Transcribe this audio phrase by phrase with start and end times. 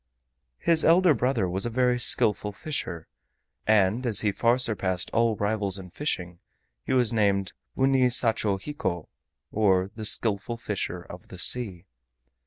[0.57, 3.07] His elder brother was a very skillful fisher,
[3.67, 6.39] and as he far surpassed all rivals in fishing,
[6.83, 9.09] he was named "Umi sachi hiko"
[9.51, 11.85] or the "Skillful Fisher of the Sea."